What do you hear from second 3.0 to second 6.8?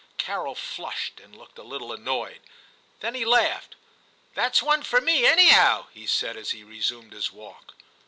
then he laughed. * That's one for me, anyhow,* he said, as he